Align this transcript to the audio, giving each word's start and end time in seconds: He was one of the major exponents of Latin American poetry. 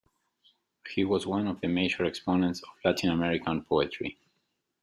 He 0.95 1.03
was 1.05 1.27
one 1.27 1.45
of 1.47 1.61
the 1.61 1.67
major 1.67 2.05
exponents 2.05 2.63
of 2.63 2.69
Latin 2.83 3.11
American 3.11 3.63
poetry. 3.63 4.17